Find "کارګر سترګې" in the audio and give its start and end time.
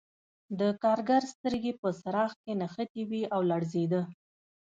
0.83-1.73